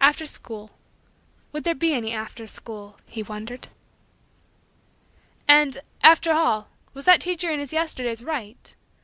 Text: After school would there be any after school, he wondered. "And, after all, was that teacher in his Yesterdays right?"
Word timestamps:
After 0.00 0.26
school 0.26 0.72
would 1.52 1.62
there 1.62 1.76
be 1.76 1.94
any 1.94 2.12
after 2.12 2.48
school, 2.48 2.98
he 3.06 3.22
wondered. 3.22 3.68
"And, 5.46 5.78
after 6.02 6.32
all, 6.32 6.66
was 6.94 7.04
that 7.04 7.20
teacher 7.20 7.48
in 7.48 7.60
his 7.60 7.72
Yesterdays 7.72 8.24
right?" 8.24 8.74